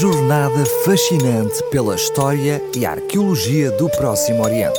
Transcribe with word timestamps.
jornada 0.00 0.64
fascinante 0.84 1.60
pela 1.72 1.96
história 1.96 2.62
e 2.76 2.86
arqueologia 2.86 3.72
do 3.72 3.90
Próximo 3.90 4.44
Oriente. 4.44 4.78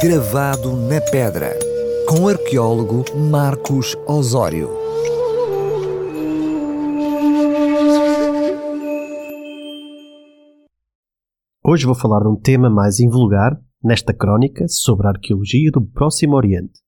Gravado 0.00 0.76
na 0.76 1.00
pedra, 1.00 1.50
com 2.08 2.20
o 2.20 2.28
arqueólogo 2.28 3.04
Marcos 3.28 3.96
Osório. 4.06 4.70
Hoje 11.64 11.84
vou 11.84 11.96
falar 11.96 12.20
de 12.20 12.28
um 12.28 12.36
tema 12.36 12.70
mais 12.70 13.00
invulgar 13.00 13.60
nesta 13.82 14.14
crónica 14.14 14.66
sobre 14.68 15.08
a 15.08 15.10
arqueologia 15.10 15.72
do 15.72 15.84
Próximo 15.84 16.36
Oriente. 16.36 16.78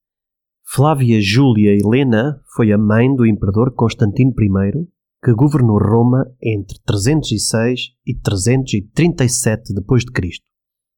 Flávia 0.65 1.19
Júlia 1.19 1.73
Helena 1.73 2.39
foi 2.55 2.71
a 2.71 2.77
mãe 2.77 3.13
do 3.13 3.25
imperador 3.25 3.73
Constantino 3.75 4.31
I, 4.31 4.94
que 5.25 5.33
governou 5.33 5.79
Roma 5.79 6.23
entre 6.39 6.77
306 6.85 7.95
e 8.05 8.13
337 8.13 9.73
d.C. 9.73 10.37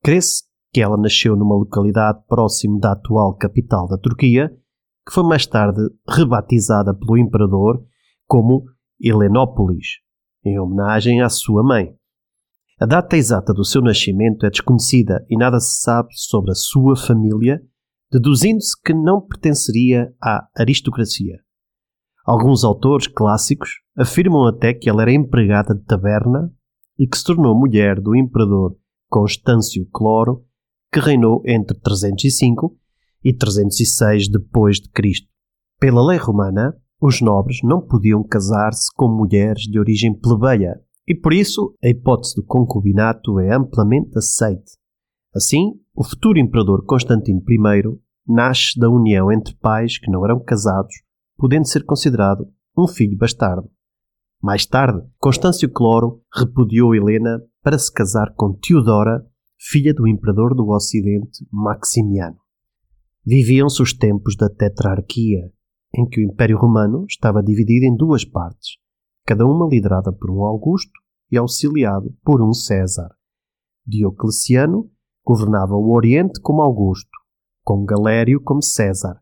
Crê-se 0.04 0.44
que 0.74 0.82
ela 0.82 0.98
nasceu 0.98 1.38
numa 1.38 1.56
localidade 1.56 2.20
próximo 2.28 2.78
da 2.78 2.92
atual 2.92 3.38
capital 3.38 3.88
da 3.88 3.98
Turquia, 3.98 4.50
que 5.08 5.14
foi 5.14 5.24
mais 5.24 5.48
tarde 5.48 5.80
rebatizada 6.10 6.94
pelo 6.94 7.18
imperador 7.18 7.82
como 8.28 8.66
Helenópolis, 9.02 10.02
em 10.44 10.60
homenagem 10.60 11.22
à 11.22 11.30
sua 11.30 11.64
mãe. 11.64 11.96
A 12.82 12.86
data 12.86 13.16
exata 13.16 13.54
do 13.54 13.64
seu 13.64 13.82
nascimento 13.82 14.46
é 14.46 14.50
desconhecida 14.50 15.26
e 15.30 15.38
nada 15.38 15.58
se 15.62 15.80
sabe 15.82 16.10
sobre 16.12 16.52
a 16.52 16.56
sua 16.56 16.98
família, 16.98 17.62
deduzindo-se 18.12 18.76
que 18.84 18.94
não 18.94 19.26
pertenceria 19.26 20.14
à 20.22 20.50
aristocracia. 20.54 21.47
Alguns 22.28 22.66
autores 22.66 23.08
clássicos 23.08 23.80
afirmam 23.96 24.46
até 24.46 24.74
que 24.74 24.90
ela 24.90 25.02
era 25.02 25.14
empregada 25.14 25.74
de 25.74 25.82
taberna 25.86 26.52
e 27.00 27.08
que 27.08 27.18
se 27.18 27.24
tornou 27.24 27.58
mulher 27.58 28.02
do 28.02 28.14
imperador 28.14 28.76
Constâncio 29.10 29.88
Cloro, 29.94 30.44
que 30.92 31.00
reinou 31.00 31.42
entre 31.46 31.80
305 31.80 32.76
e 33.24 33.34
306 33.34 34.30
depois 34.30 34.76
de 34.76 34.90
Cristo. 34.90 35.30
Pela 35.80 36.06
lei 36.06 36.18
romana, 36.18 36.76
os 37.02 37.22
nobres 37.22 37.60
não 37.64 37.80
podiam 37.80 38.22
casar-se 38.26 38.94
com 38.94 39.08
mulheres 39.08 39.62
de 39.62 39.80
origem 39.80 40.14
plebeia 40.14 40.82
e 41.08 41.16
por 41.16 41.32
isso 41.32 41.74
a 41.82 41.88
hipótese 41.88 42.36
do 42.36 42.44
concubinato 42.44 43.40
é 43.40 43.56
amplamente 43.56 44.18
aceite. 44.18 44.74
Assim, 45.34 45.80
o 45.96 46.04
futuro 46.04 46.38
imperador 46.38 46.84
Constantino 46.84 47.42
I 47.50 47.98
nasce 48.28 48.78
da 48.78 48.90
união 48.90 49.32
entre 49.32 49.56
pais 49.56 49.98
que 49.98 50.12
não 50.12 50.26
eram 50.26 50.44
casados 50.44 51.07
podendo 51.38 51.68
ser 51.68 51.86
considerado 51.86 52.52
um 52.78 52.88
filho 52.88 53.18
bastardo. 53.18 53.70
Mais 54.42 54.66
tarde, 54.66 55.02
Constâncio 55.18 55.70
Cloro 55.72 56.22
repudiou 56.34 56.96
Helena 56.96 57.42
para 57.64 57.78
se 57.78 57.92
casar 57.92 58.34
com 58.36 58.54
Teodora, 58.54 59.26
filha 59.60 59.94
do 59.94 60.08
imperador 60.08 60.56
do 60.56 60.70
Ocidente 60.70 61.46
Maximiano. 61.52 62.38
Viviam-se 63.26 63.82
os 63.82 63.94
tempos 63.94 64.36
da 64.38 64.50
tetrarquia, 64.50 65.52
em 65.94 66.08
que 66.08 66.22
o 66.22 66.24
Império 66.24 66.58
Romano 66.58 67.06
estava 67.10 67.44
dividido 67.44 67.86
em 67.86 67.96
duas 67.96 68.24
partes, 68.24 68.78
cada 69.26 69.46
uma 69.46 69.68
liderada 69.68 70.14
por 70.14 70.30
um 70.30 70.44
Augusto 70.44 70.94
e 71.32 71.38
auxiliado 71.38 72.16
por 72.24 72.42
um 72.42 72.54
César. 72.54 73.10
Diocleciano 73.86 74.90
governava 75.26 75.74
o 75.74 75.94
Oriente 75.94 76.40
como 76.42 76.62
Augusto, 76.62 77.10
com 77.64 77.84
Galério 77.84 78.42
como 78.42 78.62
César, 78.62 79.20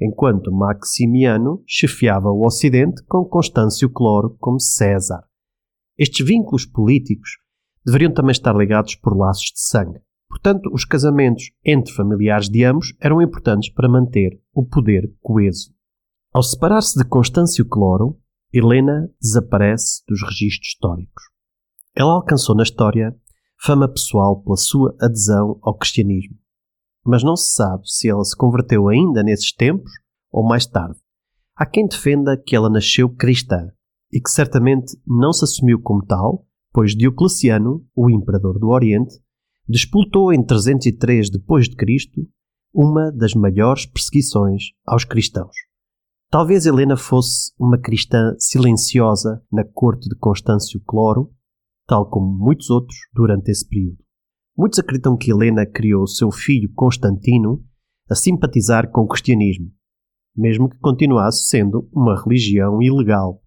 enquanto 0.00 0.52
Maximiano 0.52 1.62
chefiava 1.66 2.30
o 2.30 2.46
Ocidente 2.46 3.02
com 3.04 3.24
Constâncio 3.24 3.90
Cloro 3.90 4.36
como 4.38 4.60
César. 4.60 5.22
Estes 5.96 6.24
vínculos 6.26 6.64
políticos 6.64 7.30
deveriam 7.84 8.12
também 8.12 8.32
estar 8.32 8.54
ligados 8.54 8.94
por 8.94 9.16
laços 9.16 9.52
de 9.52 9.60
sangue. 9.60 10.00
Portanto, 10.28 10.70
os 10.72 10.84
casamentos 10.84 11.50
entre 11.64 11.92
familiares 11.92 12.48
de 12.48 12.64
ambos 12.64 12.94
eram 13.00 13.20
importantes 13.20 13.72
para 13.72 13.88
manter 13.88 14.40
o 14.52 14.64
poder 14.64 15.12
coeso. 15.20 15.72
Ao 16.32 16.42
separar-se 16.42 16.98
de 16.98 17.04
Constâncio 17.04 17.66
Cloro, 17.66 18.20
Helena 18.52 19.10
desaparece 19.20 20.02
dos 20.06 20.22
registros 20.22 20.68
históricos. 20.68 21.24
Ela 21.96 22.12
alcançou 22.12 22.54
na 22.54 22.62
história 22.62 23.16
fama 23.60 23.88
pessoal 23.88 24.40
pela 24.42 24.56
sua 24.56 24.94
adesão 25.00 25.58
ao 25.62 25.76
cristianismo 25.76 26.37
mas 27.08 27.24
não 27.24 27.36
se 27.36 27.54
sabe 27.54 27.88
se 27.88 28.06
ela 28.06 28.22
se 28.22 28.36
converteu 28.36 28.86
ainda 28.86 29.22
nesses 29.22 29.50
tempos 29.50 29.90
ou 30.30 30.46
mais 30.46 30.66
tarde. 30.66 31.00
Há 31.56 31.64
quem 31.64 31.86
defenda 31.86 32.36
que 32.36 32.54
ela 32.54 32.68
nasceu 32.68 33.08
cristã 33.08 33.70
e 34.12 34.20
que 34.20 34.30
certamente 34.30 34.94
não 35.06 35.32
se 35.32 35.42
assumiu 35.42 35.80
como 35.80 36.04
tal, 36.04 36.46
pois 36.70 36.94
Diocleciano, 36.94 37.82
o 37.96 38.10
imperador 38.10 38.58
do 38.58 38.68
Oriente, 38.68 39.14
despoltou 39.66 40.34
em 40.34 40.44
303 40.44 41.30
d.C. 41.30 42.28
uma 42.74 43.10
das 43.10 43.32
maiores 43.32 43.86
perseguições 43.86 44.64
aos 44.86 45.04
cristãos. 45.04 45.56
Talvez 46.30 46.66
Helena 46.66 46.96
fosse 46.98 47.52
uma 47.58 47.78
cristã 47.78 48.34
silenciosa 48.38 49.42
na 49.50 49.64
corte 49.64 50.10
de 50.10 50.16
Constâncio 50.16 50.78
Cloro, 50.86 51.32
tal 51.86 52.10
como 52.10 52.26
muitos 52.26 52.68
outros 52.68 52.98
durante 53.14 53.50
esse 53.50 53.66
período. 53.66 54.07
Muitos 54.58 54.80
acreditam 54.80 55.16
que 55.16 55.30
Helena 55.30 55.64
criou 55.64 56.04
seu 56.08 56.32
filho 56.32 56.68
Constantino 56.74 57.64
a 58.10 58.14
simpatizar 58.16 58.90
com 58.90 59.02
o 59.02 59.06
cristianismo, 59.06 59.70
mesmo 60.36 60.68
que 60.68 60.76
continuasse 60.78 61.44
sendo 61.44 61.88
uma 61.92 62.20
religião 62.20 62.82
ilegal. 62.82 63.40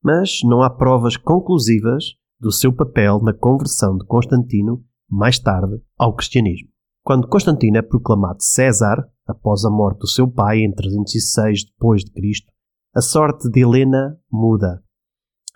Mas 0.00 0.38
não 0.44 0.62
há 0.62 0.70
provas 0.70 1.16
conclusivas 1.16 2.04
do 2.38 2.52
seu 2.52 2.72
papel 2.72 3.18
na 3.20 3.34
conversão 3.34 3.96
de 3.96 4.06
Constantino 4.06 4.84
mais 5.10 5.40
tarde 5.40 5.82
ao 5.98 6.14
cristianismo. 6.14 6.68
Quando 7.02 7.26
Constantino 7.26 7.78
é 7.78 7.82
proclamado 7.82 8.40
César, 8.40 9.10
após 9.26 9.64
a 9.64 9.70
morte 9.70 10.00
do 10.00 10.06
seu 10.06 10.30
pai 10.30 10.58
em 10.58 10.72
306 10.72 11.64
d.C., 11.64 12.44
a 12.94 13.00
sorte 13.00 13.50
de 13.50 13.60
Helena 13.60 14.16
muda. 14.30 14.84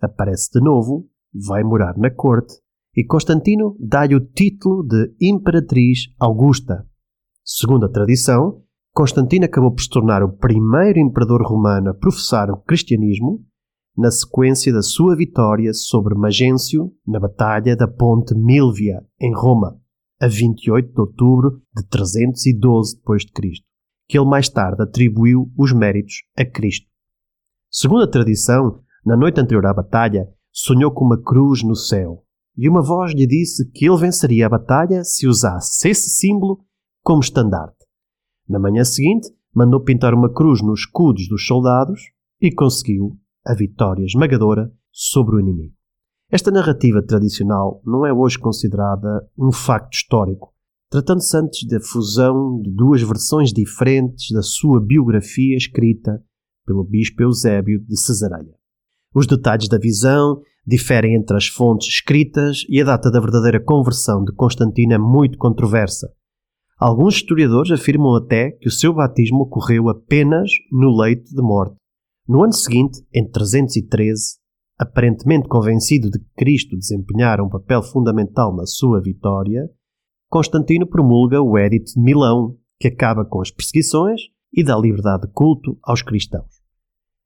Aparece 0.00 0.50
de 0.52 0.60
novo, 0.60 1.08
vai 1.32 1.62
morar 1.62 1.96
na 1.96 2.10
corte 2.10 2.61
e 2.94 3.04
Constantino 3.04 3.76
dá-lhe 3.80 4.14
o 4.14 4.20
título 4.20 4.82
de 4.82 5.14
Imperatriz 5.20 6.12
Augusta. 6.18 6.86
Segundo 7.44 7.86
a 7.86 7.88
tradição, 7.88 8.62
Constantino 8.92 9.46
acabou 9.46 9.72
por 9.72 9.80
se 9.80 9.88
tornar 9.88 10.22
o 10.22 10.36
primeiro 10.36 10.98
imperador 10.98 11.42
romano 11.42 11.90
a 11.90 11.94
professar 11.94 12.50
o 12.50 12.58
cristianismo 12.58 13.42
na 13.96 14.10
sequência 14.10 14.72
da 14.72 14.82
sua 14.82 15.16
vitória 15.16 15.72
sobre 15.72 16.14
Magêncio 16.14 16.92
na 17.06 17.18
Batalha 17.18 17.74
da 17.76 17.88
Ponte 17.88 18.34
Milvia, 18.34 19.02
em 19.20 19.34
Roma, 19.34 19.78
a 20.20 20.28
28 20.28 20.92
de 20.92 21.00
outubro 21.00 21.62
de 21.74 21.86
312 21.88 22.96
d.C., 22.96 23.62
que 24.08 24.18
ele 24.18 24.28
mais 24.28 24.48
tarde 24.48 24.82
atribuiu 24.82 25.50
os 25.56 25.72
méritos 25.72 26.16
a 26.36 26.44
Cristo. 26.44 26.86
Segundo 27.70 28.04
a 28.04 28.10
tradição, 28.10 28.80
na 29.04 29.16
noite 29.16 29.40
anterior 29.40 29.66
à 29.66 29.74
batalha, 29.74 30.28
sonhou 30.50 30.90
com 30.92 31.04
uma 31.04 31.20
cruz 31.20 31.62
no 31.62 31.74
céu, 31.74 32.22
e 32.56 32.68
uma 32.68 32.82
voz 32.82 33.12
lhe 33.12 33.26
disse 33.26 33.70
que 33.70 33.86
ele 33.86 33.96
venceria 33.96 34.46
a 34.46 34.50
batalha 34.50 35.04
se 35.04 35.26
usasse 35.26 35.88
esse 35.88 36.10
símbolo 36.10 36.64
como 37.02 37.20
estandarte. 37.20 37.86
Na 38.48 38.58
manhã 38.58 38.84
seguinte, 38.84 39.28
mandou 39.54 39.80
pintar 39.80 40.14
uma 40.14 40.32
cruz 40.32 40.62
nos 40.62 40.80
escudos 40.80 41.28
dos 41.28 41.46
soldados 41.46 42.00
e 42.40 42.52
conseguiu 42.52 43.18
a 43.44 43.54
vitória 43.54 44.04
esmagadora 44.04 44.72
sobre 44.90 45.36
o 45.36 45.40
inimigo. 45.40 45.74
Esta 46.30 46.50
narrativa 46.50 47.02
tradicional 47.02 47.82
não 47.84 48.06
é 48.06 48.12
hoje 48.12 48.38
considerada 48.38 49.28
um 49.36 49.52
facto 49.52 49.94
histórico, 49.94 50.54
tratando-se 50.90 51.36
antes 51.36 51.68
da 51.68 51.80
fusão 51.80 52.60
de 52.60 52.70
duas 52.70 53.02
versões 53.02 53.52
diferentes 53.52 54.30
da 54.32 54.42
sua 54.42 54.80
biografia 54.80 55.56
escrita 55.56 56.22
pelo 56.66 56.84
bispo 56.84 57.22
Eusébio 57.22 57.84
de 57.84 57.98
Cesareia. 57.98 58.61
Os 59.14 59.26
detalhes 59.26 59.68
da 59.68 59.78
visão 59.78 60.40
diferem 60.66 61.14
entre 61.14 61.36
as 61.36 61.46
fontes 61.46 61.88
escritas 61.88 62.64
e 62.68 62.80
a 62.80 62.84
data 62.84 63.10
da 63.10 63.20
verdadeira 63.20 63.60
conversão 63.60 64.24
de 64.24 64.32
Constantino 64.32 64.94
é 64.94 64.98
muito 64.98 65.36
controversa. 65.36 66.08
Alguns 66.78 67.16
historiadores 67.16 67.70
afirmam 67.70 68.14
até 68.16 68.52
que 68.52 68.68
o 68.68 68.70
seu 68.70 68.92
batismo 68.92 69.42
ocorreu 69.42 69.88
apenas 69.88 70.50
no 70.70 70.96
leito 70.96 71.34
de 71.34 71.42
morte. 71.42 71.76
No 72.26 72.42
ano 72.42 72.52
seguinte, 72.52 73.00
em 73.12 73.28
313, 73.28 74.38
aparentemente 74.78 75.48
convencido 75.48 76.10
de 76.10 76.18
que 76.18 76.30
Cristo 76.36 76.76
desempenhara 76.76 77.44
um 77.44 77.48
papel 77.48 77.82
fundamental 77.82 78.54
na 78.54 78.66
sua 78.66 79.00
vitória, 79.00 79.68
Constantino 80.28 80.86
promulga 80.86 81.42
o 81.42 81.58
Edito 81.58 81.92
de 81.92 82.00
Milão, 82.00 82.56
que 82.80 82.88
acaba 82.88 83.24
com 83.24 83.40
as 83.40 83.50
perseguições 83.50 84.22
e 84.52 84.64
dá 84.64 84.76
liberdade 84.76 85.26
de 85.26 85.32
culto 85.32 85.78
aos 85.82 86.02
cristãos. 86.02 86.61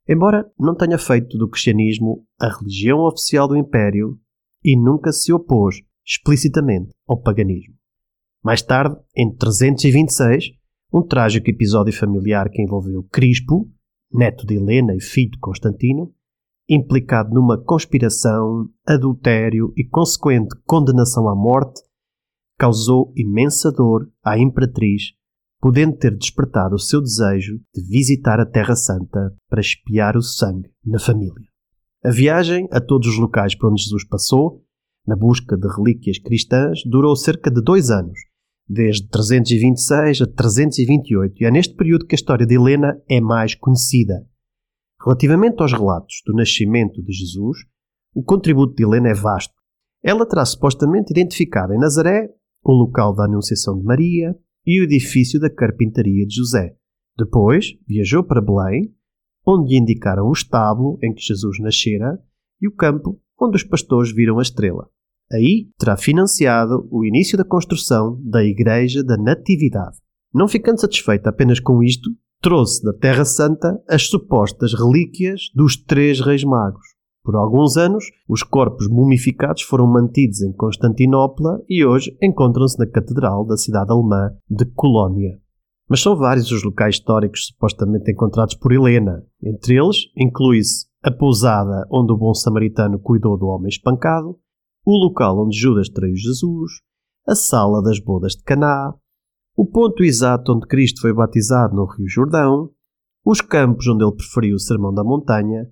Embora 0.08 0.49
não 0.58 0.75
tenha 0.75 0.99
feito 0.99 1.37
do 1.37 1.49
cristianismo 1.49 2.25
a 2.38 2.49
religião 2.49 3.00
oficial 3.00 3.49
do 3.49 3.56
Império 3.56 4.19
e 4.64 4.76
nunca 4.76 5.12
se 5.12 5.32
opôs 5.32 5.82
explicitamente 6.05 6.93
ao 7.08 7.20
paganismo. 7.20 7.75
Mais 8.43 8.62
tarde, 8.62 8.97
em 9.17 9.35
326, 9.35 10.53
um 10.93 11.03
trágico 11.03 11.50
episódio 11.50 11.93
familiar 11.93 12.49
que 12.49 12.62
envolveu 12.62 13.03
Crispo, 13.11 13.69
neto 14.12 14.47
de 14.47 14.55
Helena 14.55 14.94
e 14.94 15.00
filho 15.00 15.32
de 15.32 15.38
Constantino, 15.38 16.14
implicado 16.69 17.35
numa 17.35 17.58
conspiração, 17.58 18.69
adultério 18.87 19.73
e 19.76 19.85
consequente 19.85 20.56
condenação 20.64 21.29
à 21.29 21.35
morte, 21.35 21.82
causou 22.56 23.12
imensa 23.17 23.73
dor 23.73 24.08
à 24.25 24.38
imperatriz, 24.38 25.16
podendo 25.67 25.97
ter 25.97 26.17
despertado 26.17 26.77
o 26.77 26.79
seu 26.79 27.03
desejo 27.03 27.59
de 27.75 27.83
visitar 27.83 28.39
a 28.39 28.47
Terra 28.47 28.77
Santa 28.77 29.35
para 29.51 29.61
espiar 29.61 30.17
o 30.17 30.23
sangue 30.23 30.71
na 30.85 31.01
família. 31.01 31.49
A 32.05 32.11
viagem 32.13 32.69
a 32.71 32.81
todos 32.81 33.09
os 33.09 33.19
locais 33.19 33.57
por 33.57 33.73
onde 33.73 33.83
Jesus 33.83 34.07
passou, 34.07 34.63
na 35.05 35.17
busca 35.17 35.57
de 35.57 35.67
relíquias 35.67 36.21
cristãs, 36.21 36.83
durou 36.87 37.17
cerca 37.17 37.51
de 37.51 37.61
dois 37.61 37.91
anos, 37.91 38.17
desde 38.69 39.09
326 39.09 40.23
a 40.23 40.27
328, 40.29 41.43
e 41.43 41.45
é 41.45 41.51
neste 41.51 41.75
período 41.75 42.07
que 42.07 42.15
a 42.15 42.21
história 42.21 42.47
de 42.47 42.55
Helena 42.55 43.03
é 43.11 43.21
mais 43.21 43.57
conhecida. 43.57 44.25
Relativamente 45.05 45.61
aos 45.61 45.73
relatos 45.73 46.23
do 46.25 46.33
nascimento 46.33 47.03
de 47.03 47.13
Jesus, 47.13 47.59
o 48.15 48.23
contributo 48.23 48.73
de 48.77 48.85
Helena 48.85 49.09
é 49.09 49.15
vasto. 49.15 49.55
Ela 50.01 50.25
terá 50.27 50.45
supostamente 50.45 51.11
identificado 51.11 51.75
em 51.75 51.79
Nazaré 51.81 52.29
o 52.63 52.71
local 52.71 53.13
da 53.13 53.25
Anunciação 53.25 53.77
de 53.77 53.85
Maria 53.85 54.33
e 54.67 54.81
o 54.81 54.85
edifício 54.85 55.39
da 55.39 55.49
carpintaria 55.49 56.27
de 56.27 56.35
José. 56.35 56.75
Depois 57.17 57.67
viajou 57.87 58.25
para 58.25 58.43
Belém, 58.43 58.93
onde 59.47 59.73
lhe 59.73 59.81
indicaram 59.81 60.29
o 60.29 60.33
estábulo 60.33 60.99
em 61.03 61.15
que 61.15 61.23
Jesus 61.23 61.59
nascera 61.61 62.19
e 62.61 62.67
o 62.67 62.75
campo 62.75 63.21
onde 63.41 63.57
os 63.57 63.65
pastores 63.65 64.13
viram 64.13 64.39
a 64.39 64.43
estrela. 64.43 64.89
Aí 65.33 65.69
terá 65.79 65.97
financiado 65.97 66.89
o 66.91 67.05
início 67.05 67.37
da 67.37 67.45
construção 67.45 68.21
da 68.25 68.45
Igreja 68.45 69.03
da 69.03 69.17
Natividade. 69.17 69.99
Não 70.33 70.49
ficando 70.49 70.81
satisfeita 70.81 71.31
apenas 71.31 71.61
com 71.61 71.83
isto, 71.83 72.11
trouxe 72.41 72.83
da 72.83 72.93
Terra 72.93 73.25
Santa 73.25 73.81
as 73.89 74.09
supostas 74.09 74.73
relíquias 74.75 75.51
dos 75.55 75.77
três 75.77 76.21
reis 76.21 76.45
magos. 76.45 76.95
Por 77.26 77.34
alguns 77.34 77.76
anos, 77.76 78.05
os 78.28 78.44
corpos 78.44 78.87
mumificados 78.87 79.62
foram 79.62 79.84
mantidos 79.84 80.43
em 80.43 80.52
Constantinopla 80.52 81.61
e 81.69 81.84
hoje 81.84 82.17
encontram-se 82.23 82.78
na 82.78 82.87
Catedral 82.87 83.44
da 83.44 83.56
cidade 83.56 83.90
alemã 83.90 84.31
de 84.49 84.64
Colónia. 84.67 85.37
Mas 85.90 86.00
são 86.00 86.14
vários 86.14 86.52
os 86.52 86.62
locais 86.62 86.94
históricos 86.94 87.46
supostamente 87.46 88.12
encontrados 88.12 88.55
por 88.55 88.70
Helena. 88.70 89.25
Entre 89.43 89.75
eles, 89.76 89.96
inclui-se 90.17 90.87
a 91.02 91.11
pousada 91.11 91.84
onde 91.90 92.12
o 92.12 92.17
bom 92.17 92.32
samaritano 92.32 92.96
cuidou 92.96 93.37
do 93.37 93.46
homem 93.46 93.70
espancado, 93.70 94.38
o 94.84 94.96
local 94.96 95.44
onde 95.44 95.58
Judas 95.58 95.88
traiu 95.88 96.14
Jesus, 96.14 96.75
a 97.26 97.34
sala 97.34 97.82
das 97.82 97.99
bodas 97.99 98.34
de 98.34 98.44
Caná, 98.44 98.94
o 99.56 99.67
ponto 99.67 100.05
exato 100.05 100.52
onde 100.52 100.69
Cristo 100.69 101.00
foi 101.00 101.12
batizado 101.12 101.75
no 101.75 101.87
Rio 101.87 102.06
Jordão, 102.08 102.70
os 103.25 103.40
campos 103.40 103.88
onde 103.88 104.05
ele 104.05 104.14
preferiu 104.14 104.55
o 104.55 104.61
Sermão 104.61 104.94
da 104.94 105.02
Montanha, 105.02 105.67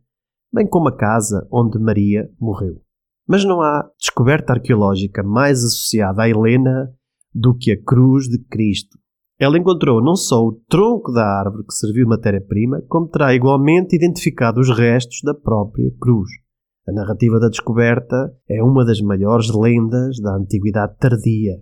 bem 0.54 0.68
como 0.68 0.88
a 0.88 0.96
casa 0.96 1.46
onde 1.50 1.80
Maria 1.80 2.30
morreu. 2.40 2.80
Mas 3.26 3.44
não 3.44 3.60
há 3.60 3.90
descoberta 3.98 4.52
arqueológica 4.52 5.22
mais 5.22 5.64
associada 5.64 6.22
a 6.22 6.28
Helena 6.28 6.94
do 7.34 7.56
que 7.56 7.72
a 7.72 7.82
cruz 7.82 8.28
de 8.28 8.38
Cristo. 8.44 8.96
Ela 9.36 9.58
encontrou 9.58 10.00
não 10.00 10.14
só 10.14 10.40
o 10.40 10.52
tronco 10.68 11.10
da 11.10 11.26
árvore 11.26 11.64
que 11.66 11.74
serviu 11.74 12.06
matéria-prima, 12.06 12.80
como 12.88 13.08
terá 13.08 13.34
igualmente 13.34 13.96
identificado 13.96 14.60
os 14.60 14.70
restos 14.70 15.18
da 15.24 15.34
própria 15.34 15.90
cruz. 16.00 16.30
A 16.86 16.92
narrativa 16.92 17.40
da 17.40 17.48
descoberta 17.48 18.32
é 18.48 18.62
uma 18.62 18.84
das 18.84 19.00
maiores 19.00 19.48
lendas 19.52 20.20
da 20.20 20.36
Antiguidade 20.36 20.96
Tardia. 20.98 21.56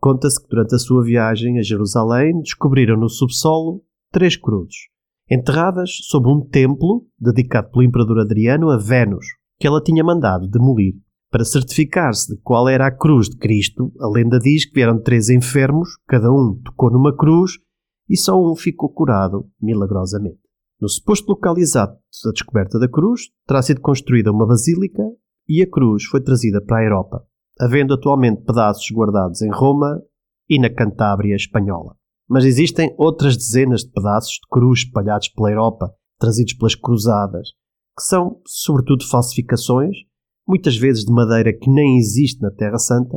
Conta-se 0.00 0.40
que 0.40 0.48
durante 0.48 0.74
a 0.74 0.78
sua 0.78 1.04
viagem 1.04 1.58
a 1.58 1.62
Jerusalém 1.62 2.40
descobriram 2.40 2.96
no 2.96 3.08
subsolo 3.10 3.82
três 4.10 4.34
cruzes, 4.36 4.76
enterradas 5.30 5.90
sob 6.08 6.28
um 6.28 6.40
templo 6.40 7.06
dedicado 7.18 7.70
pelo 7.70 7.84
imperador 7.84 8.20
Adriano 8.20 8.70
a 8.70 8.76
Vênus, 8.76 9.26
que 9.60 9.66
ela 9.66 9.82
tinha 9.82 10.02
mandado 10.02 10.48
demolir. 10.48 10.94
Para 11.30 11.44
certificar-se 11.44 12.34
de 12.34 12.42
qual 12.42 12.68
era 12.68 12.88
a 12.88 12.90
cruz 12.90 13.28
de 13.28 13.36
Cristo, 13.36 13.92
a 14.00 14.08
lenda 14.08 14.40
diz 14.40 14.66
que 14.66 14.74
vieram 14.74 15.00
três 15.00 15.28
enfermos, 15.28 15.90
cada 16.08 16.28
um 16.32 16.60
tocou 16.64 16.90
numa 16.90 17.16
cruz 17.16 17.52
e 18.08 18.16
só 18.16 18.36
um 18.36 18.56
ficou 18.56 18.92
curado 18.92 19.48
milagrosamente. 19.62 20.40
No 20.80 20.88
suposto 20.88 21.30
local 21.30 21.56
exato 21.58 21.94
da 22.24 22.32
descoberta 22.32 22.80
da 22.80 22.88
cruz, 22.88 23.28
terá 23.46 23.62
sido 23.62 23.80
construída 23.80 24.32
uma 24.32 24.46
basílica 24.46 25.04
e 25.48 25.62
a 25.62 25.70
cruz 25.70 26.04
foi 26.04 26.20
trazida 26.20 26.60
para 26.60 26.78
a 26.78 26.84
Europa, 26.84 27.22
havendo 27.60 27.94
atualmente 27.94 28.42
pedaços 28.42 28.90
guardados 28.90 29.42
em 29.42 29.50
Roma 29.52 30.02
e 30.48 30.58
na 30.58 30.68
Cantábria 30.68 31.36
espanhola. 31.36 31.99
Mas 32.30 32.44
existem 32.44 32.94
outras 32.96 33.36
dezenas 33.36 33.82
de 33.82 33.90
pedaços 33.90 34.34
de 34.34 34.48
cruz 34.48 34.84
espalhados 34.84 35.28
pela 35.30 35.50
Europa, 35.50 35.92
trazidos 36.16 36.54
pelas 36.54 36.76
cruzadas, 36.76 37.48
que 37.98 38.04
são, 38.04 38.40
sobretudo, 38.46 39.04
falsificações, 39.04 39.96
muitas 40.46 40.76
vezes 40.76 41.04
de 41.04 41.12
madeira 41.12 41.52
que 41.52 41.68
nem 41.68 41.98
existe 41.98 42.40
na 42.40 42.52
Terra 42.52 42.78
Santa, 42.78 43.16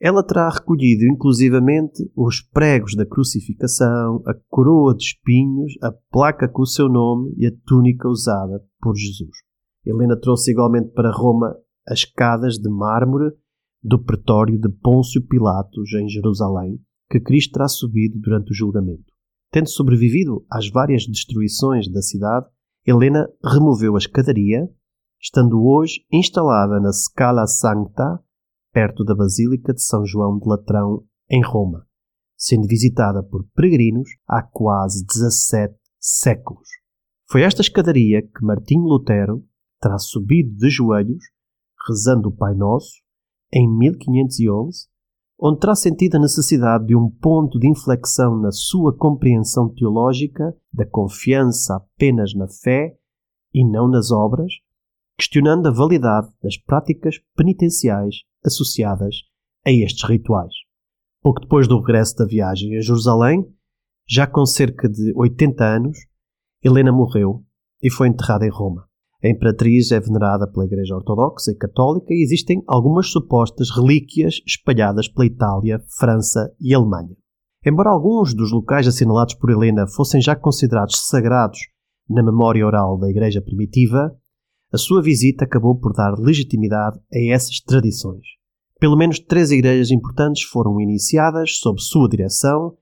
ela 0.00 0.24
terá 0.24 0.48
recolhido 0.48 1.04
inclusivamente 1.04 2.10
os 2.16 2.40
pregos 2.40 2.94
da 2.94 3.04
crucificação, 3.04 4.22
a 4.26 4.32
coroa 4.48 4.94
de 4.94 5.04
espinhos, 5.04 5.74
a 5.82 5.92
placa 6.10 6.48
com 6.48 6.62
o 6.62 6.66
seu 6.66 6.88
nome 6.88 7.34
e 7.36 7.46
a 7.46 7.52
túnica 7.66 8.08
usada 8.08 8.64
por 8.80 8.94
Jesus. 8.96 9.36
Helena 9.84 10.18
trouxe 10.18 10.52
igualmente 10.52 10.90
para 10.92 11.12
Roma 11.12 11.54
as 11.86 11.98
escadas 11.98 12.54
de 12.54 12.70
mármore 12.70 13.30
do 13.82 14.02
pretório 14.02 14.58
de 14.58 14.68
Pôncio 14.68 15.26
Pilatos 15.26 15.92
em 15.94 16.08
Jerusalém, 16.08 16.80
que 17.10 17.20
Cristo 17.20 17.52
terá 17.52 17.68
subido 17.68 18.18
durante 18.20 18.52
o 18.52 18.54
julgamento. 18.54 19.12
Tendo 19.50 19.68
sobrevivido 19.68 20.44
às 20.50 20.70
várias 20.70 21.06
destruições 21.06 21.90
da 21.90 22.02
cidade, 22.02 22.46
Helena 22.86 23.28
removeu 23.44 23.94
a 23.94 23.98
escadaria, 23.98 24.68
estando 25.20 25.62
hoje 25.62 26.04
instalada 26.12 26.78
na 26.80 26.92
Scala 26.92 27.46
Sancta, 27.46 28.22
perto 28.72 29.04
da 29.04 29.14
Basílica 29.14 29.72
de 29.72 29.82
São 29.82 30.04
João 30.04 30.38
de 30.38 30.46
Latrão, 30.48 31.04
em 31.30 31.42
Roma, 31.42 31.86
sendo 32.36 32.66
visitada 32.66 33.22
por 33.22 33.44
peregrinos 33.54 34.08
há 34.26 34.42
quase 34.42 35.04
17 35.04 35.74
séculos. 35.98 36.68
Foi 37.30 37.42
esta 37.42 37.60
escadaria 37.60 38.22
que 38.22 38.44
Martinho 38.44 38.84
Lutero 38.84 39.44
terá 39.80 39.98
subido 39.98 40.54
de 40.56 40.70
joelhos, 40.70 41.24
rezando 41.86 42.28
o 42.28 42.36
Pai 42.36 42.54
Nosso, 42.54 43.02
em 43.52 43.68
1511, 43.78 44.88
onde 45.38 45.60
terá 45.60 45.74
sentido 45.74 46.16
a 46.16 46.20
necessidade 46.20 46.86
de 46.86 46.96
um 46.96 47.08
ponto 47.08 47.58
de 47.58 47.68
inflexão 47.68 48.36
na 48.36 48.50
sua 48.50 48.96
compreensão 48.96 49.72
teológica 49.72 50.56
da 50.72 50.84
confiança 50.84 51.76
apenas 51.76 52.34
na 52.34 52.48
fé 52.48 52.96
e 53.54 53.64
não 53.64 53.88
nas 53.88 54.10
obras, 54.10 54.52
questionando 55.16 55.68
a 55.68 55.72
validade 55.72 56.28
das 56.42 56.56
práticas 56.56 57.20
penitenciais 57.36 58.16
associadas 58.44 59.16
a 59.64 59.70
estes 59.70 60.08
rituais. 60.08 60.52
Pouco 61.22 61.40
depois 61.40 61.68
do 61.68 61.78
regresso 61.78 62.16
da 62.16 62.26
viagem 62.26 62.76
a 62.76 62.80
Jerusalém, 62.80 63.46
já 64.08 64.26
com 64.26 64.44
cerca 64.44 64.88
de 64.88 65.12
80 65.14 65.64
anos, 65.64 65.98
Helena 66.62 66.90
morreu 66.90 67.44
e 67.82 67.90
foi 67.90 68.08
enterrada 68.08 68.44
em 68.44 68.50
Roma. 68.50 68.87
A 69.22 69.28
imperatriz 69.28 69.90
é 69.90 69.98
venerada 69.98 70.46
pela 70.46 70.64
Igreja 70.64 70.94
Ortodoxa 70.94 71.50
e 71.50 71.56
Católica 71.56 72.14
e 72.14 72.22
existem 72.22 72.62
algumas 72.68 73.10
supostas 73.10 73.68
relíquias 73.68 74.40
espalhadas 74.46 75.08
pela 75.08 75.26
Itália, 75.26 75.82
França 75.98 76.54
e 76.60 76.72
Alemanha. 76.72 77.16
Embora 77.66 77.90
alguns 77.90 78.32
dos 78.32 78.52
locais 78.52 78.86
assinalados 78.86 79.34
por 79.34 79.50
Helena 79.50 79.88
fossem 79.88 80.20
já 80.20 80.36
considerados 80.36 81.08
sagrados 81.08 81.58
na 82.08 82.22
memória 82.22 82.64
oral 82.64 82.96
da 82.96 83.10
Igreja 83.10 83.42
primitiva, 83.42 84.16
a 84.72 84.78
sua 84.78 85.02
visita 85.02 85.44
acabou 85.44 85.76
por 85.76 85.92
dar 85.92 86.16
legitimidade 86.16 87.00
a 87.12 87.34
essas 87.34 87.60
tradições. 87.60 88.24
Pelo 88.78 88.96
menos 88.96 89.18
três 89.18 89.50
igrejas 89.50 89.90
importantes 89.90 90.44
foram 90.44 90.80
iniciadas 90.80 91.58
sob 91.58 91.82
sua 91.82 92.08
direção, 92.08 92.76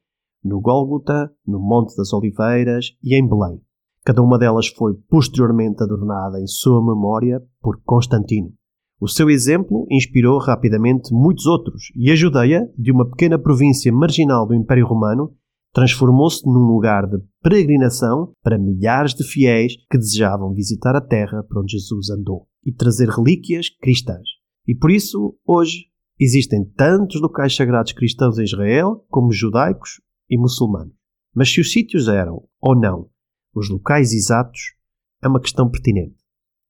no 0.45 0.61
Gólgota, 0.61 1.33
no 1.47 1.59
Monte 1.59 1.97
das 1.97 2.13
Oliveiras 2.13 2.95
e 3.03 3.15
em 3.15 3.27
Belém. 3.27 3.66
Cada 4.07 4.23
uma 4.23 4.39
delas 4.39 4.69
foi 4.69 4.95
posteriormente 5.11 5.83
adornada 5.83 6.41
em 6.41 6.47
sua 6.47 6.81
memória 6.81 7.43
por 7.61 7.83
Constantino. 7.83 8.53
O 9.01 9.09
seu 9.09 9.29
exemplo 9.29 9.85
inspirou 9.91 10.39
rapidamente 10.39 11.13
muitos 11.13 11.45
outros, 11.45 11.87
e 11.97 12.13
a 12.13 12.15
Judeia, 12.15 12.71
de 12.79 12.93
uma 12.93 13.05
pequena 13.05 13.37
província 13.37 13.93
marginal 13.93 14.47
do 14.47 14.55
Império 14.55 14.87
Romano, 14.87 15.35
transformou-se 15.75 16.47
num 16.47 16.69
lugar 16.73 17.05
de 17.09 17.19
peregrinação 17.43 18.33
para 18.45 18.57
milhares 18.57 19.13
de 19.13 19.25
fiéis 19.25 19.73
que 19.91 19.99
desejavam 19.99 20.55
visitar 20.55 20.95
a 20.95 21.01
terra 21.01 21.43
por 21.43 21.63
onde 21.63 21.73
Jesus 21.73 22.09
andou 22.09 22.47
e 22.65 22.73
trazer 22.73 23.09
relíquias 23.09 23.71
cristãs. 23.81 24.29
E 24.69 24.75
por 24.77 24.93
isso, 24.93 25.37
hoje, 25.45 25.87
existem 26.17 26.65
tantos 26.77 27.21
locais 27.21 27.57
sagrados 27.57 27.93
cristãos 27.93 28.39
em 28.39 28.45
Israel 28.45 29.05
como 29.11 29.33
judaicos 29.33 30.01
e 30.31 30.39
muçulmanos. 30.39 30.95
Mas 31.35 31.53
se 31.53 31.61
os 31.61 31.73
sítios 31.73 32.07
eram, 32.07 32.45
ou 32.63 32.79
não, 32.79 33.11
os 33.57 33.71
locais 33.71 34.13
exatos, 34.13 34.75
é 35.23 35.29
uma 35.29 35.41
questão 35.41 35.71
pertinente. 35.71 36.17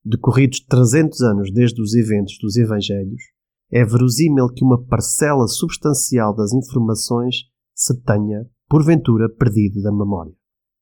Decorridos 0.05 0.61
300 0.61 1.21
anos 1.21 1.51
desde 1.51 1.81
os 1.81 1.93
eventos 1.93 2.37
dos 2.41 2.55
Evangelhos, 2.55 3.21
é 3.69 3.83
verosímil 3.83 4.47
que 4.47 4.63
uma 4.63 4.81
parcela 4.81 5.45
substancial 5.47 6.33
das 6.33 6.53
informações 6.53 7.43
se 7.75 7.93
tenha 8.03 8.47
porventura 8.69 9.27
perdido 9.27 9.81
da 9.81 9.91
memória. 9.91 10.31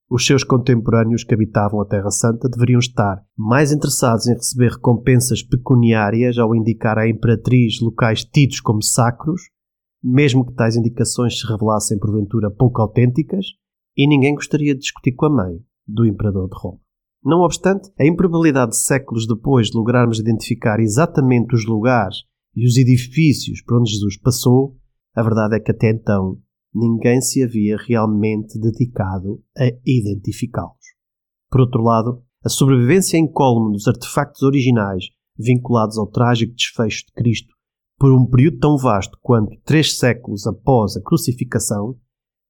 Os 0.07 0.23
seus 0.23 0.43
contemporâneos 0.43 1.23
que 1.23 1.33
habitavam 1.33 1.81
a 1.81 1.85
Terra 1.85 2.11
Santa 2.11 2.47
deveriam 2.47 2.77
estar 2.77 3.25
mais 3.35 3.71
interessados 3.71 4.27
em 4.27 4.33
receber 4.33 4.73
recompensas 4.73 5.41
pecuniárias 5.41 6.37
ao 6.37 6.55
indicar 6.55 6.99
à 6.99 7.09
imperatriz 7.09 7.81
locais 7.81 8.23
tidos 8.23 8.61
como 8.61 8.83
sacros, 8.83 9.41
mesmo 10.03 10.45
que 10.45 10.53
tais 10.53 10.75
indicações 10.75 11.39
se 11.39 11.47
revelassem 11.47 11.97
porventura 11.97 12.51
pouco 12.51 12.79
autênticas, 12.79 13.47
e 13.97 14.07
ninguém 14.07 14.35
gostaria 14.35 14.75
de 14.75 14.81
discutir 14.81 15.13
com 15.13 15.25
a 15.25 15.29
mãe 15.31 15.65
do 15.87 16.05
imperador 16.05 16.49
de 16.49 16.55
Roma. 16.57 16.79
Não 17.23 17.39
obstante, 17.39 17.91
a 17.99 18.05
improbabilidade 18.05 18.71
de 18.71 18.77
séculos 18.77 19.27
depois 19.27 19.67
de 19.67 19.77
lograrmos 19.77 20.19
identificar 20.19 20.79
exatamente 20.79 21.55
os 21.55 21.65
lugares 21.65 22.17
e 22.55 22.65
os 22.65 22.77
edifícios 22.77 23.61
por 23.61 23.79
onde 23.79 23.91
Jesus 23.91 24.17
passou, 24.17 24.77
a 25.15 25.23
verdade 25.23 25.55
é 25.55 25.59
que 25.59 25.71
até 25.71 25.89
então 25.89 26.37
ninguém 26.73 27.19
se 27.21 27.43
havia 27.43 27.77
realmente 27.77 28.59
dedicado 28.59 29.41
a 29.57 29.65
identificá-los. 29.85 30.85
Por 31.49 31.61
outro 31.61 31.81
lado, 31.81 32.21
a 32.43 32.49
sobrevivência 32.49 33.17
incólume 33.17 33.73
dos 33.73 33.87
artefactos 33.87 34.43
originais 34.43 35.05
vinculados 35.37 35.97
ao 35.97 36.07
trágico 36.07 36.53
desfecho 36.53 37.05
de 37.07 37.13
Cristo 37.13 37.53
por 37.97 38.13
um 38.13 38.25
período 38.25 38.59
tão 38.59 38.77
vasto 38.77 39.17
quanto 39.21 39.57
três 39.63 39.97
séculos 39.97 40.45
após 40.45 40.95
a 40.95 41.01
crucificação 41.01 41.97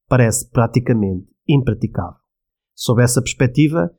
parece 0.07 0.49
praticamente 0.49 1.27
impraticável. 1.47 2.24
Sob 2.75 3.01
essa 3.01 3.21
perspectiva, 3.21 3.89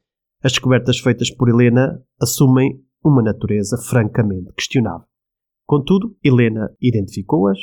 as 0.43 0.53
descobertas 0.53 0.99
feitas 0.99 1.31
por 1.31 1.49
Helena 1.49 1.99
assumem 2.21 2.79
uma 3.03 3.23
natureza 3.23 3.79
francamente 3.79 4.53
questionável. 4.53 5.07
Contudo, 5.67 6.15
Helena 6.23 6.71
identificou-as 6.81 7.59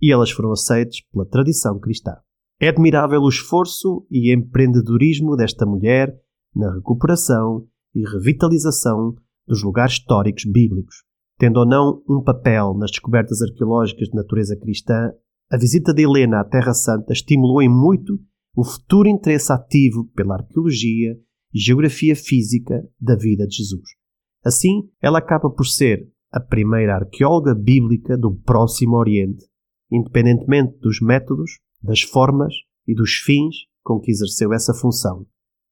e 0.00 0.10
elas 0.10 0.30
foram 0.30 0.52
aceitas 0.52 1.00
pela 1.12 1.26
tradição 1.26 1.78
cristã. 1.78 2.16
É 2.60 2.68
admirável 2.68 3.20
o 3.20 3.28
esforço 3.28 4.06
e 4.10 4.34
empreendedorismo 4.34 5.36
desta 5.36 5.66
mulher 5.66 6.12
na 6.54 6.72
recuperação 6.72 7.66
e 7.94 8.02
revitalização 8.08 9.14
dos 9.46 9.62
lugares 9.62 9.94
históricos 9.94 10.44
bíblicos. 10.44 11.04
Tendo 11.38 11.60
ou 11.60 11.66
não 11.66 12.02
um 12.08 12.22
papel 12.22 12.74
nas 12.74 12.90
descobertas 12.90 13.40
arqueológicas 13.42 14.08
de 14.08 14.16
natureza 14.16 14.56
cristã, 14.56 15.12
a 15.50 15.56
visita 15.56 15.94
de 15.94 16.02
Helena 16.02 16.40
à 16.40 16.44
Terra 16.44 16.74
Santa 16.74 17.12
estimulou 17.12 17.62
em 17.62 17.68
muito 17.68 18.18
o 18.58 18.64
futuro 18.64 19.08
interesse 19.08 19.52
ativo 19.52 20.10
pela 20.14 20.34
arqueologia 20.34 21.16
e 21.54 21.58
geografia 21.58 22.16
física 22.16 22.82
da 23.00 23.14
vida 23.14 23.46
de 23.46 23.56
Jesus. 23.56 23.90
Assim, 24.44 24.90
ela 25.00 25.18
acaba 25.18 25.48
por 25.50 25.64
ser 25.64 26.10
a 26.32 26.40
primeira 26.40 26.96
arqueóloga 26.96 27.54
bíblica 27.54 28.16
do 28.16 28.34
Próximo 28.34 28.96
Oriente 28.96 29.46
independentemente 29.90 30.78
dos 30.80 31.00
métodos, 31.00 31.58
das 31.82 32.02
formas 32.02 32.52
e 32.86 32.94
dos 32.94 33.12
fins 33.24 33.56
com 33.82 33.98
que 33.98 34.10
exerceu 34.10 34.52
essa 34.52 34.74
função, 34.74 35.26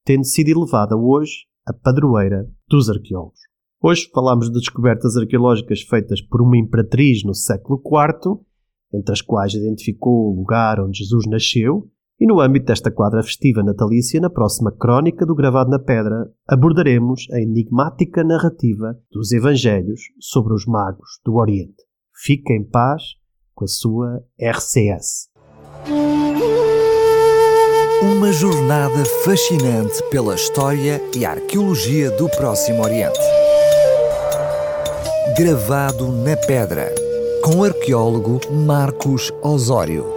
tendo 0.04 0.24
sido 0.24 0.48
elevada 0.48 0.96
hoje 0.96 1.46
a 1.66 1.72
padroeira 1.72 2.48
dos 2.68 2.88
arqueólogos. 2.88 3.40
Hoje 3.82 4.08
falamos 4.12 4.46
de 4.46 4.58
descobertas 4.58 5.16
arqueológicas 5.16 5.82
feitas 5.82 6.22
por 6.22 6.40
uma 6.40 6.56
imperatriz 6.56 7.22
no 7.24 7.34
século 7.34 7.82
IV, 7.84 8.40
entre 8.94 9.12
as 9.12 9.20
quais 9.20 9.52
identificou 9.52 10.32
o 10.32 10.36
lugar 10.36 10.80
onde 10.80 10.98
Jesus 10.98 11.26
nasceu, 11.26 11.90
e 12.18 12.26
no 12.26 12.40
âmbito 12.40 12.66
desta 12.66 12.90
quadra 12.90 13.22
festiva 13.22 13.62
natalícia, 13.62 14.20
na 14.20 14.30
próxima 14.30 14.72
crónica 14.72 15.26
do 15.26 15.34
Gravado 15.34 15.70
na 15.70 15.78
Pedra, 15.78 16.30
abordaremos 16.48 17.26
a 17.32 17.40
enigmática 17.40 18.24
narrativa 18.24 18.96
dos 19.12 19.32
Evangelhos 19.32 20.00
sobre 20.18 20.54
os 20.54 20.64
magos 20.66 21.20
do 21.24 21.34
Oriente. 21.34 21.84
Fique 22.14 22.52
em 22.54 22.64
paz 22.64 23.02
com 23.54 23.64
a 23.64 23.68
sua 23.68 24.22
RCS. 24.40 25.28
Uma 28.02 28.32
jornada 28.32 29.04
fascinante 29.24 30.02
pela 30.10 30.34
história 30.34 31.00
e 31.14 31.24
arqueologia 31.24 32.10
do 32.12 32.28
Próximo 32.30 32.82
Oriente. 32.82 33.18
Gravado 35.36 36.10
na 36.12 36.36
pedra, 36.36 36.94
com 37.42 37.60
o 37.60 37.64
arqueólogo 37.64 38.40
Marcos 38.50 39.30
Osório. 39.42 40.15